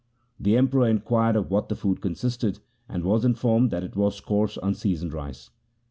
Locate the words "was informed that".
3.03-3.83